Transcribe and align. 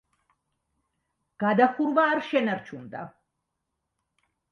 გადახურვა 1.43 2.05
არ 2.13 2.21
შენარჩუნდა. 2.29 3.03